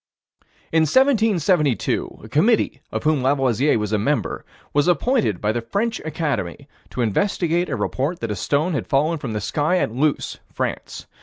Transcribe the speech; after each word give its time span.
In 0.71 0.85
1772, 0.87 2.21
a 2.23 2.27
committee, 2.27 2.81
of 2.91 3.03
whom 3.03 3.21
Lavoisier 3.21 3.77
was 3.77 3.93
a 3.93 3.99
member, 3.99 4.43
was 4.73 4.87
appointed 4.87 5.39
by 5.39 5.51
the 5.51 5.61
French 5.61 5.99
Academy, 5.99 6.67
to 6.89 7.01
investigate 7.01 7.69
a 7.69 7.75
report 7.75 8.19
that 8.21 8.31
a 8.31 8.35
stone 8.35 8.73
had 8.73 8.87
fallen 8.87 9.19
from 9.19 9.33
the 9.33 9.39
sky 9.41 9.77
at 9.77 9.91
Luce, 9.91 10.39
France. 10.51 11.05